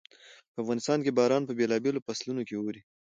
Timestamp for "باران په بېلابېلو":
1.19-2.03